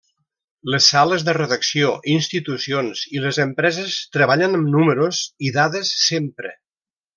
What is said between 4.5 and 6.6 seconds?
amb números i dades sempre.